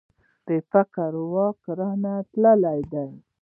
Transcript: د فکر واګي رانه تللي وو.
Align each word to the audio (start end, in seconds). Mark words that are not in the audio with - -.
د 0.47 0.49
فکر 0.71 1.11
واګي 1.33 1.71
رانه 1.79 2.13
تللي 2.31 2.77
وو. 2.91 3.05